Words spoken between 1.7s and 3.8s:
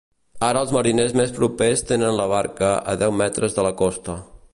tenen la barca a deu metres de la